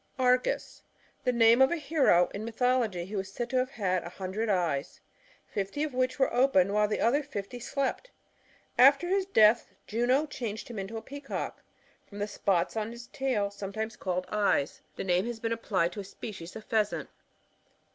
[0.17, 0.81] Argus.—
[1.25, 4.09] The name of a hero in my thology, who was said to have had a
[4.09, 4.99] hundred eyes,
[5.45, 8.09] fif\y of which were open while the other fifty slept;
[8.79, 11.61] afterhis death, Juno changed him into a peacock.
[12.07, 15.99] From the ■pots in its tail, sometimes called eyes, this name has been applied to
[15.99, 17.07] a soecif s of Pheanant.